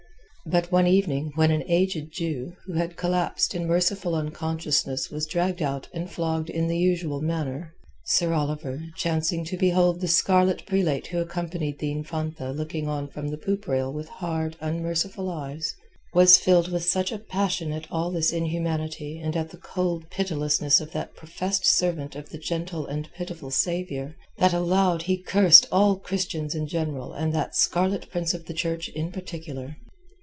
But 0.47 0.71
one 0.71 0.87
evening 0.87 1.31
when 1.35 1.51
an 1.51 1.63
aged 1.67 2.11
Jew 2.11 2.57
who 2.65 2.73
had 2.73 2.97
collapsed 2.97 3.53
in 3.55 3.67
merciful 3.67 4.15
unconsciousness 4.15 5.09
was 5.11 5.27
dragged 5.27 5.61
out 5.61 5.87
and 5.93 6.09
flogged 6.09 6.49
in 6.49 6.67
the 6.67 6.77
usual 6.79 7.21
manner, 7.21 7.73
Sir 8.05 8.33
Oliver, 8.33 8.81
chancing 8.97 9.45
to 9.45 9.55
behold 9.55 10.01
the 10.01 10.07
scarlet 10.09 10.65
prelate 10.65 11.07
who 11.07 11.19
accompanied 11.19 11.77
the 11.77 11.91
Infanta 11.91 12.51
looking 12.51 12.87
on 12.89 13.07
from 13.07 13.29
the 13.29 13.37
poop 13.37 13.65
rail 13.67 13.93
with 13.93 14.09
hard 14.09 14.57
unmerciful 14.59 15.29
eyes, 15.29 15.75
was 16.13 16.39
filled 16.39 16.69
with 16.71 16.83
such 16.83 17.11
a 17.13 17.19
passion 17.19 17.71
at 17.71 17.87
all 17.91 18.09
this 18.09 18.33
inhumanity 18.33 19.19
and 19.19 19.37
at 19.37 19.51
the 19.51 19.57
cold 19.57 20.09
pitilessness 20.09 20.81
of 20.81 20.91
that 20.91 21.13
professed 21.15 21.63
servant 21.65 22.15
of 22.15 22.29
the 22.29 22.39
Gentle 22.39 22.87
and 22.87 23.09
Pitiful 23.13 23.51
Saviour, 23.51 24.15
that 24.39 24.53
aloud 24.53 25.03
he 25.03 25.17
cursed 25.17 25.67
all 25.71 25.97
Christians 25.99 26.55
in 26.55 26.67
general 26.67 27.13
and 27.13 27.31
that 27.31 27.55
scarlet 27.55 28.09
Prince 28.09 28.33
of 28.33 28.45
the 28.47 28.55
Church 28.55 28.89
in 28.89 29.11
particular. 29.11 29.77